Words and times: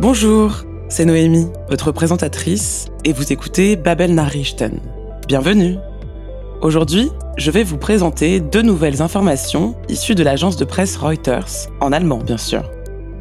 Bonjour, 0.00 0.64
c'est 0.88 1.04
Noémie, 1.04 1.48
votre 1.68 1.92
présentatrice, 1.92 2.86
et 3.04 3.12
vous 3.12 3.34
écoutez 3.34 3.76
Babel 3.76 4.14
Nachrichten. 4.14 4.80
Bienvenue 5.28 5.76
Aujourd'hui, 6.62 7.10
je 7.36 7.50
vais 7.50 7.64
vous 7.64 7.76
présenter 7.76 8.40
deux 8.40 8.62
nouvelles 8.62 9.02
informations 9.02 9.74
issues 9.90 10.14
de 10.14 10.22
l'agence 10.22 10.56
de 10.56 10.64
presse 10.64 10.96
Reuters, 10.96 11.68
en 11.82 11.92
allemand 11.92 12.16
bien 12.16 12.38
sûr. 12.38 12.62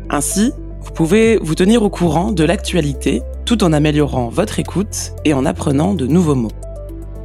Ainsi, 0.09 0.53
vous 0.79 0.91
pouvez 0.91 1.37
vous 1.41 1.53
tenir 1.53 1.83
au 1.83 1.89
courant 1.89 2.31
de 2.31 2.45
l'actualité 2.45 3.23
tout 3.43 3.61
en 3.65 3.73
améliorant 3.73 4.29
votre 4.29 4.57
écoute 4.59 5.11
et 5.25 5.33
en 5.33 5.45
apprenant 5.45 5.93
de 5.93 6.07
nouveaux 6.07 6.35
mots. 6.35 6.47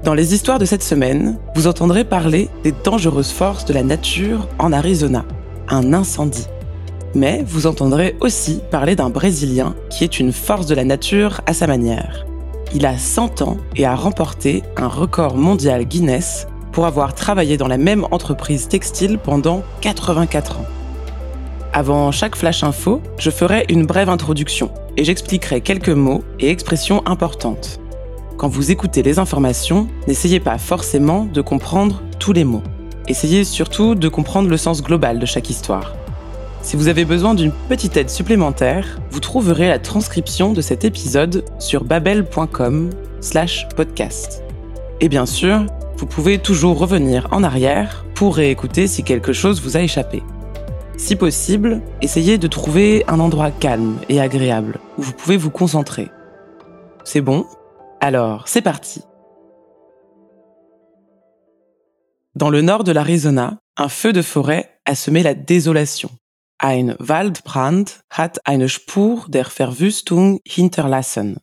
Dans 0.02 0.14
les 0.14 0.34
histoires 0.34 0.59
de 0.59 0.64
cette 0.64 0.82
semaine, 0.82 1.39
vous 1.55 1.68
entendrez 1.68 2.02
parler 2.02 2.49
des 2.64 2.75
dangereuses 2.82 3.30
forces 3.30 3.66
de 3.66 3.72
la 3.72 3.85
nature 3.85 4.49
en 4.58 4.72
Arizona, 4.72 5.25
un 5.68 5.93
incendie. 5.93 6.49
Mais 7.14 7.45
vous 7.46 7.67
entendrez 7.67 8.17
aussi 8.21 8.61
parler 8.71 8.96
d'un 8.96 9.11
Brésilien 9.11 9.75
qui 9.91 10.05
est 10.05 10.18
une 10.18 10.32
force 10.32 10.67
de 10.67 10.75
la 10.75 10.85
nature 10.85 11.41
à 11.46 11.55
sa 11.55 11.67
manière. 11.67 12.27
Il 12.75 12.86
a 12.86 12.99
100 12.99 13.43
ans 13.43 13.57
et 13.77 13.86
a 13.86 13.95
remporté 13.95 14.64
un 14.77 14.89
record 14.89 15.36
mondial 15.36 15.85
Guinness 15.85 16.49
pour 16.72 16.86
avoir 16.86 17.14
travaillé 17.14 17.57
dans 17.57 17.69
la 17.69 17.79
même 17.79 18.05
entreprise 18.11 18.67
textile 18.67 19.19
pendant 19.19 19.63
84 19.81 20.58
ans. 20.58 20.67
Avant 21.72 22.11
chaque 22.11 22.35
flash 22.35 22.64
info, 22.64 23.00
je 23.19 23.31
ferai 23.31 23.64
une 23.69 23.86
brève 23.86 24.08
introduction 24.08 24.72
et 24.96 25.05
j'expliquerai 25.05 25.61
quelques 25.61 25.89
mots 25.89 26.25
et 26.41 26.50
expressions 26.50 27.07
importantes. 27.07 27.81
Quand 28.36 28.49
vous 28.49 28.72
écoutez 28.72 29.05
les 29.05 29.21
informations, 29.21 29.86
n'essayez 30.08 30.41
pas 30.41 30.58
forcément 30.58 31.25
de 31.25 31.41
comprendre 31.41 32.03
tous 32.19 32.33
les 32.33 32.44
mots. 32.44 32.62
Essayez 33.06 33.44
surtout 33.44 33.94
de 33.94 34.08
comprendre 34.08 34.48
le 34.48 34.56
sens 34.56 34.83
global 34.83 35.20
de 35.20 35.27
chaque 35.27 35.50
histoire. 35.50 35.94
Si 36.64 36.76
vous 36.76 36.88
avez 36.88 37.04
besoin 37.04 37.34
d'une 37.34 37.52
petite 37.68 37.98
aide 37.98 38.08
supplémentaire, 38.08 38.98
vous 39.10 39.20
trouverez 39.20 39.68
la 39.68 39.78
transcription 39.78 40.54
de 40.54 40.62
cet 40.62 40.86
épisode 40.86 41.44
sur 41.58 41.84
babel.com/podcast. 41.84 44.42
Et 45.02 45.10
bien 45.10 45.26
sûr, 45.26 45.66
vous 45.98 46.06
pouvez 46.06 46.38
toujours 46.38 46.78
revenir 46.78 47.28
en 47.32 47.44
arrière 47.44 48.06
pour 48.14 48.36
réécouter 48.36 48.86
si 48.86 49.04
quelque 49.04 49.34
chose 49.34 49.60
vous 49.60 49.76
a 49.76 49.82
échappé. 49.82 50.22
Si 50.96 51.16
possible, 51.16 51.82
essayez 52.00 52.38
de 52.38 52.46
trouver 52.46 53.04
un 53.08 53.20
endroit 53.20 53.50
calme 53.50 53.98
et 54.08 54.18
agréable 54.18 54.78
où 54.96 55.02
vous 55.02 55.12
pouvez 55.12 55.36
vous 55.36 55.50
concentrer. 55.50 56.10
C'est 57.04 57.20
bon? 57.20 57.44
Alors, 58.00 58.48
c'est 58.48 58.62
parti. 58.62 59.02
Dans 62.34 62.48
le 62.48 62.62
nord 62.62 62.84
de 62.84 62.92
l'Arizona, 62.92 63.58
un 63.76 63.90
feu 63.90 64.14
de 64.14 64.22
forêt 64.22 64.78
a 64.86 64.94
semé 64.94 65.22
la 65.22 65.34
désolation. 65.34 66.08
Ein 66.64 66.94
Waldbrand 66.98 68.00
hat 68.08 68.46
eine 68.46 68.70
Spur 68.70 69.26
der 69.28 69.44
Verwüstung 69.44 70.40
hinterlassen 70.46 71.36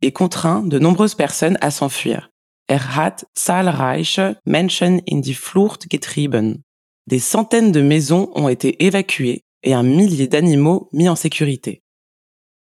et 0.00 0.12
contraint 0.12 0.66
de 0.66 0.78
nombreuses 0.78 1.14
personnes 1.14 1.58
à 1.60 1.70
s'enfuir. 1.70 2.30
Er 2.68 2.96
hat 2.96 3.26
zahlreiche 3.34 4.38
Menschen 4.46 4.98
in 5.00 5.20
die 5.20 5.34
Flucht 5.34 5.90
getrieben. 5.90 6.64
Des 7.04 7.20
centaines 7.20 7.72
de 7.72 7.82
maisons 7.82 8.30
ont 8.34 8.48
été 8.48 8.82
évacuées 8.82 9.42
et 9.62 9.74
un 9.74 9.82
millier 9.82 10.26
d'animaux 10.26 10.88
mis 10.94 11.10
en 11.10 11.16
sécurité. 11.16 11.82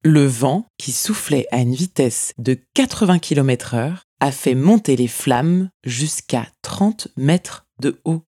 Le 0.05 0.27
vent, 0.27 0.65
qui 0.79 0.93
soufflait 0.93 1.49
à 1.51 1.59
une 1.59 1.75
vitesse 1.75 2.35
de 2.39 2.57
80 2.75 3.19
km 3.19 3.75
heure, 3.75 4.05
a 4.21 4.31
fait 4.31 4.55
monter 4.55 4.95
les 4.95 5.09
flammes 5.09 5.71
jusqu'à 5.83 6.47
30 6.63 7.09
mètres 7.17 7.67
de 7.81 8.01
haut. 8.05 8.23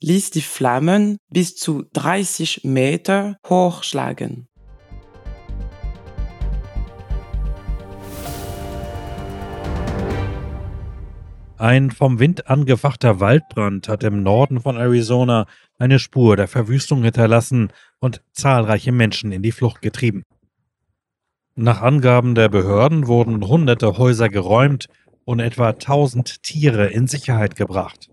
Ließ 0.00 0.30
die 0.30 0.42
Flammen 0.42 1.18
bis 1.28 1.56
zu 1.56 1.84
30 1.92 2.62
Meter 2.62 3.36
hochschlagen. 3.48 4.46
Ein 11.56 11.90
vom 11.90 12.20
Wind 12.20 12.46
angefachter 12.48 13.18
Waldbrand 13.18 13.88
hat 13.88 14.04
im 14.04 14.22
Norden 14.22 14.60
von 14.60 14.76
Arizona 14.76 15.46
eine 15.76 15.98
Spur 15.98 16.36
der 16.36 16.46
Verwüstung 16.46 17.02
hinterlassen 17.02 17.72
und 17.98 18.22
zahlreiche 18.30 18.92
Menschen 18.92 19.32
in 19.32 19.42
die 19.42 19.50
Flucht 19.50 19.82
getrieben. 19.82 20.22
Nach 21.56 21.82
Angaben 21.82 22.36
der 22.36 22.48
Behörden 22.48 23.08
wurden 23.08 23.44
hunderte 23.44 23.98
Häuser 23.98 24.28
geräumt 24.28 24.86
und 25.24 25.40
etwa 25.40 25.70
1000 25.70 26.44
Tiere 26.44 26.86
in 26.86 27.08
Sicherheit 27.08 27.56
gebracht. 27.56 28.08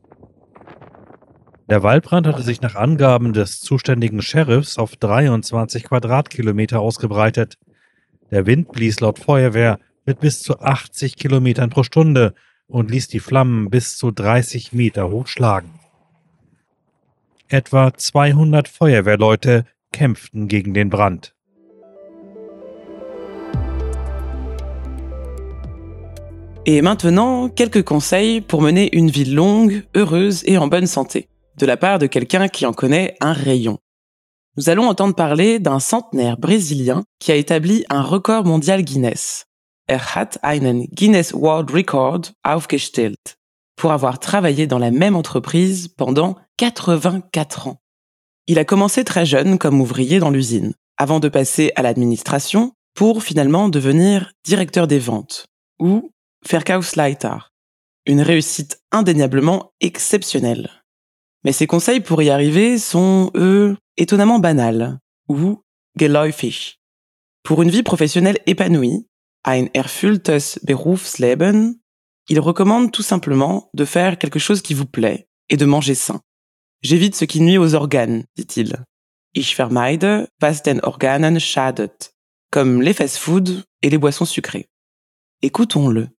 Der 1.67 1.81
Waldbrand 1.81 2.27
hatte 2.27 2.43
sich 2.43 2.61
nach 2.61 2.75
Angaben 2.75 3.33
des 3.33 3.59
zuständigen 3.59 4.21
Sheriffs 4.21 4.77
auf 4.77 4.95
23 4.97 5.83
Quadratkilometer 5.85 6.79
ausgebreitet. 6.79 7.57
Der 8.29 8.45
Wind 8.45 8.71
blies 8.71 8.99
laut 8.99 9.17
Feuerwehr 9.17 9.79
mit 10.05 10.19
bis 10.19 10.41
zu 10.41 10.59
80 10.59 11.15
Kilometern 11.15 11.71
pro 11.71 11.81
Stunde 11.81 12.35
und 12.67 12.91
ließ 12.91 13.07
die 13.07 13.19
Flammen 13.19 13.71
bis 13.71 13.97
zu 13.97 14.11
30 14.11 14.73
Meter 14.73 15.09
hoch 15.09 15.25
schlagen. 15.25 15.79
Etwa 17.47 17.93
200 17.95 18.67
Feuerwehrleute 18.67 19.65
kämpften 19.91 20.47
gegen 20.47 20.75
den 20.75 20.91
Brand. 20.91 21.33
Et 26.67 26.81
maintenant, 26.81 27.49
quelques 27.49 27.83
conseils 27.83 28.41
pour 28.41 28.61
mener 28.61 28.91
une 28.91 29.11
vie 29.11 29.25
longue, 29.25 29.83
heureuse 29.95 30.43
et 30.45 30.57
en 30.57 30.67
bonne 30.67 30.87
santé, 30.87 31.27
de 31.57 31.65
la 31.65 31.77
part 31.77 31.99
de 31.99 32.07
quelqu'un 32.07 32.47
qui 32.47 32.65
en 32.65 32.73
connaît 32.73 33.15
un 33.21 33.33
rayon. 33.33 33.79
Nous 34.57 34.69
allons 34.69 34.87
entendre 34.87 35.15
parler 35.15 35.59
d'un 35.59 35.79
centenaire 35.79 36.37
brésilien 36.37 37.03
qui 37.19 37.31
a 37.31 37.35
établi 37.35 37.85
un 37.89 38.01
record 38.01 38.45
mondial 38.45 38.83
Guinness. 38.83 39.45
Er 39.87 39.99
hat 40.15 40.37
einen 40.41 40.85
Guinness 40.85 41.33
World 41.33 41.69
Record 41.71 42.31
aufgestellt 42.43 43.37
pour 43.75 43.91
avoir 43.91 44.19
travaillé 44.19 44.65
dans 44.65 44.79
la 44.79 44.91
même 44.91 45.15
entreprise 45.15 45.89
pendant 45.89 46.35
84 46.57 47.67
ans. 47.67 47.81
Il 48.47 48.59
a 48.59 48.65
commencé 48.65 49.03
très 49.03 49.25
jeune 49.25 49.57
comme 49.57 49.81
ouvrier 49.81 50.19
dans 50.19 50.29
l'usine, 50.29 50.73
avant 50.97 51.19
de 51.19 51.29
passer 51.29 51.71
à 51.75 51.81
l'administration 51.81 52.73
pour 52.95 53.23
finalement 53.23 53.69
devenir 53.69 54.31
directeur 54.45 54.87
des 54.87 54.99
ventes, 54.99 55.47
ou 55.79 56.11
Verkaufsleiter. 56.49 57.37
Une 58.05 58.21
réussite 58.21 58.79
indéniablement 58.91 59.71
exceptionnelle. 59.81 60.69
Mais 61.45 61.51
ses 61.51 61.67
conseils 61.67 62.01
pour 62.01 62.23
y 62.23 62.31
arriver 62.31 62.79
sont, 62.79 63.29
eux, 63.35 63.77
étonnamment 63.97 64.39
banals, 64.39 64.97
ou 65.29 65.61
geläufig. 65.95 66.79
Pour 67.43 67.61
une 67.61 67.69
vie 67.69 67.83
professionnelle 67.83 68.39
épanouie, 68.47 69.07
ein 69.43 69.67
erfülltes 69.75 70.59
Berufsleben, 70.63 71.75
il 72.29 72.39
recommande 72.39 72.91
tout 72.91 73.03
simplement 73.03 73.69
de 73.75 73.85
faire 73.85 74.17
quelque 74.17 74.39
chose 74.39 74.63
qui 74.63 74.73
vous 74.73 74.87
plaît 74.87 75.27
et 75.49 75.55
de 75.55 75.65
manger 75.65 75.93
sain. 75.93 76.21
J'évite 76.81 77.15
ce 77.15 77.25
qui 77.25 77.41
nuit 77.41 77.59
aux 77.59 77.75
organes, 77.75 78.23
dit-il. 78.35 78.83
Ich 79.35 79.55
vermeide, 79.55 80.27
was 80.41 80.63
den 80.63 80.79
Organen 80.81 81.39
schadet, 81.39 82.11
comme 82.51 82.81
les 82.81 82.93
fast-foods 82.93 83.63
et 83.83 83.91
les 83.91 83.99
boissons 83.99 84.25
sucrées. 84.25 84.67
Écoutons-le. 85.43 86.09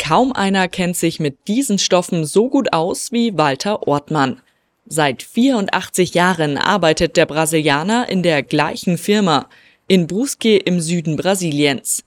Kaum 0.00 0.32
einer 0.32 0.66
kennt 0.66 0.96
sich 0.96 1.20
mit 1.20 1.46
diesen 1.46 1.78
Stoffen 1.78 2.24
so 2.24 2.48
gut 2.48 2.72
aus 2.72 3.12
wie 3.12 3.36
Walter 3.36 3.86
Ortmann. 3.86 4.40
Seit 4.86 5.22
84 5.22 6.14
Jahren 6.14 6.56
arbeitet 6.56 7.18
der 7.18 7.26
Brasilianer 7.26 8.08
in 8.08 8.22
der 8.22 8.42
gleichen 8.42 8.96
Firma, 8.96 9.48
in 9.88 10.06
Brusque 10.06 10.56
im 10.56 10.80
Süden 10.80 11.16
Brasiliens. 11.16 12.02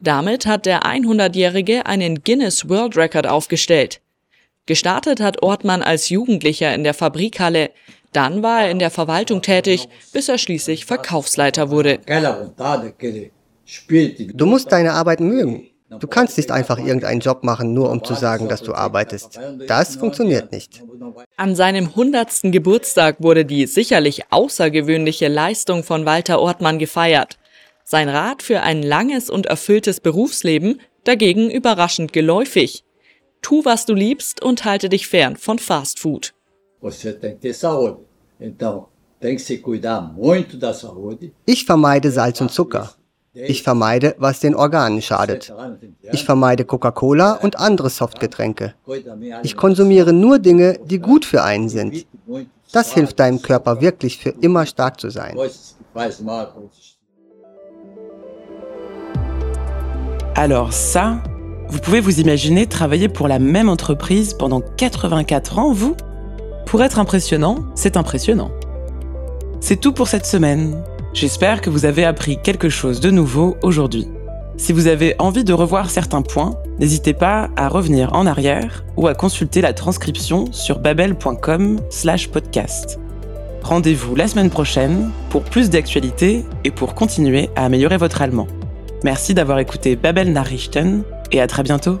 Damit 0.00 0.46
hat 0.46 0.66
der 0.66 0.82
100-Jährige 0.82 1.86
einen 1.86 2.24
Guinness 2.24 2.68
World 2.68 2.96
Record 2.96 3.28
aufgestellt. 3.28 4.00
Gestartet 4.66 5.20
hat 5.20 5.42
Ortmann 5.42 5.82
als 5.82 6.08
Jugendlicher 6.08 6.74
in 6.74 6.82
der 6.82 6.92
Fabrikhalle, 6.92 7.70
dann 8.12 8.42
war 8.42 8.64
er 8.64 8.70
in 8.70 8.80
der 8.80 8.90
Verwaltung 8.90 9.42
tätig, 9.42 9.88
bis 10.12 10.28
er 10.28 10.38
schließlich 10.38 10.86
Verkaufsleiter 10.86 11.70
wurde. 11.70 12.00
Du 14.34 14.46
musst 14.46 14.72
deine 14.72 14.92
Arbeit 14.92 15.20
mögen. 15.20 15.68
Du 15.90 16.06
kannst 16.06 16.36
nicht 16.36 16.50
einfach 16.50 16.78
irgendeinen 16.78 17.20
Job 17.20 17.44
machen, 17.44 17.72
nur 17.72 17.90
um 17.90 18.04
zu 18.04 18.14
sagen, 18.14 18.48
dass 18.48 18.62
du 18.62 18.74
arbeitest. 18.74 19.40
Das 19.66 19.96
funktioniert 19.96 20.52
nicht. 20.52 20.82
An 21.36 21.54
seinem 21.54 21.86
100. 21.86 22.52
Geburtstag 22.52 23.16
wurde 23.20 23.46
die 23.46 23.66
sicherlich 23.66 24.30
außergewöhnliche 24.30 25.28
Leistung 25.28 25.84
von 25.84 26.04
Walter 26.04 26.40
Ortmann 26.40 26.78
gefeiert. 26.78 27.38
Sein 27.84 28.10
Rat 28.10 28.42
für 28.42 28.60
ein 28.60 28.82
langes 28.82 29.30
und 29.30 29.46
erfülltes 29.46 30.00
Berufsleben 30.00 30.80
dagegen 31.04 31.50
überraschend 31.50 32.12
geläufig. 32.12 32.84
Tu, 33.40 33.64
was 33.64 33.86
du 33.86 33.94
liebst 33.94 34.42
und 34.42 34.66
halte 34.66 34.90
dich 34.90 35.08
fern 35.08 35.36
von 35.36 35.58
Fast 35.58 36.00
Food. 36.00 36.34
Ich 41.46 41.64
vermeide 41.64 42.10
Salz 42.10 42.40
und 42.42 42.52
Zucker. 42.52 42.94
Ich 43.34 43.62
vermeide, 43.62 44.14
was 44.18 44.40
den 44.40 44.54
Organen 44.54 45.02
schadet. 45.02 45.52
Ich 46.12 46.24
vermeide 46.24 46.64
Coca-Cola 46.64 47.34
und 47.34 47.58
andere 47.58 47.90
Softgetränke. 47.90 48.74
Ich 49.42 49.56
konsumiere 49.56 50.12
nur 50.12 50.38
Dinge, 50.38 50.78
die 50.84 50.98
gut 50.98 51.24
für 51.24 51.42
einen 51.42 51.68
sind. 51.68 52.06
Das 52.72 52.92
hilft 52.92 53.18
deinem 53.20 53.40
Körper 53.40 53.80
wirklich 53.80 54.18
für 54.18 54.30
immer 54.40 54.66
stark 54.66 55.00
zu 55.00 55.10
sein. 55.10 55.36
Alors 60.34 60.72
ça, 60.72 61.22
vous 61.68 61.80
pouvez 61.80 62.00
vous 62.00 62.20
imaginer 62.20 62.66
travailler 62.66 63.08
pour 63.08 63.28
la 63.28 63.38
même 63.38 63.68
entreprise 63.68 64.34
pendant 64.34 64.60
84 64.60 65.58
ans, 65.58 65.72
vous 65.72 65.96
Pour 66.66 66.82
être 66.82 66.98
impressionnant, 66.98 67.64
c'est 67.74 67.96
impressionnant. 67.96 68.50
C'est 69.60 69.80
tout 69.80 69.92
pour 69.92 70.06
cette 70.06 70.26
semaine. 70.26 70.84
J'espère 71.14 71.60
que 71.60 71.70
vous 71.70 71.84
avez 71.84 72.04
appris 72.04 72.40
quelque 72.42 72.68
chose 72.68 72.98
de 73.00 73.10
nouveau 73.10 73.56
aujourd'hui. 73.62 74.08
Si 74.56 74.72
vous 74.72 74.88
avez 74.88 75.14
envie 75.18 75.44
de 75.44 75.52
revoir 75.52 75.90
certains 75.90 76.22
points, 76.22 76.56
n'hésitez 76.78 77.12
pas 77.14 77.50
à 77.56 77.68
revenir 77.68 78.14
en 78.14 78.26
arrière 78.26 78.84
ou 78.96 79.06
à 79.06 79.14
consulter 79.14 79.60
la 79.60 79.72
transcription 79.72 80.50
sur 80.52 80.80
babel.com/podcast. 80.80 82.98
Rendez-vous 83.62 84.16
la 84.16 84.28
semaine 84.28 84.50
prochaine 84.50 85.10
pour 85.30 85.44
plus 85.44 85.70
d'actualités 85.70 86.44
et 86.64 86.70
pour 86.70 86.94
continuer 86.94 87.48
à 87.54 87.64
améliorer 87.64 87.98
votre 87.98 88.22
allemand. 88.22 88.46
Merci 89.04 89.34
d'avoir 89.34 89.60
écouté 89.60 89.94
Babel 89.94 90.32
Nachrichten 90.32 91.04
et 91.32 91.40
à 91.40 91.46
très 91.46 91.62
bientôt. 91.62 92.00